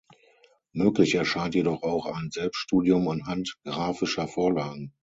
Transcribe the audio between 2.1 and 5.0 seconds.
Selbststudium anhand graphischer Vorlagen.